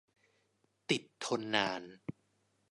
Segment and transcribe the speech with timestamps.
[0.89, 1.81] ติดทนนาน